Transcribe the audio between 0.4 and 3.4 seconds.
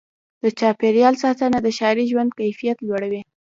د چاپېریال ساتنه د ښاري ژوند کیفیت لوړوي.